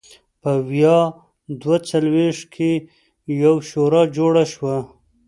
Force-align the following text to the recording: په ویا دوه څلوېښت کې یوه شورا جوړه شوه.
په 0.41 0.51
ویا 0.69 0.99
دوه 1.61 1.77
څلوېښت 1.89 2.43
کې 2.53 2.71
یوه 3.43 3.61
شورا 3.69 4.01
جوړه 4.17 4.43
شوه. 4.53 4.77